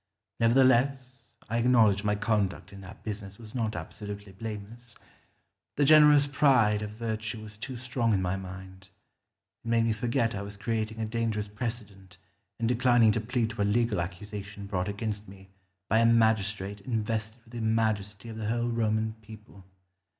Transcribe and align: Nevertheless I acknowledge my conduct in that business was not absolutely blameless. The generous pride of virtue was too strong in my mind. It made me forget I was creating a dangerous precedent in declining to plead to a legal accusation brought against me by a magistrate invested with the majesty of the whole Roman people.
Nevertheless 0.39 1.33
I 1.47 1.59
acknowledge 1.59 2.03
my 2.03 2.15
conduct 2.15 2.73
in 2.73 2.81
that 2.81 3.03
business 3.03 3.37
was 3.37 3.53
not 3.53 3.75
absolutely 3.75 4.31
blameless. 4.31 4.95
The 5.75 5.85
generous 5.85 6.25
pride 6.25 6.81
of 6.81 6.89
virtue 6.89 7.39
was 7.43 7.55
too 7.55 7.77
strong 7.77 8.11
in 8.11 8.19
my 8.23 8.35
mind. 8.35 8.89
It 9.63 9.67
made 9.67 9.85
me 9.85 9.93
forget 9.93 10.33
I 10.33 10.41
was 10.41 10.57
creating 10.57 10.99
a 10.99 11.05
dangerous 11.05 11.47
precedent 11.49 12.17
in 12.59 12.65
declining 12.65 13.11
to 13.11 13.21
plead 13.21 13.51
to 13.51 13.61
a 13.61 13.63
legal 13.63 14.01
accusation 14.01 14.65
brought 14.65 14.89
against 14.89 15.27
me 15.27 15.49
by 15.87 15.99
a 15.99 16.05
magistrate 16.07 16.81
invested 16.81 17.37
with 17.43 17.53
the 17.53 17.61
majesty 17.61 18.27
of 18.27 18.37
the 18.37 18.47
whole 18.49 18.69
Roman 18.69 19.13
people. 19.21 19.65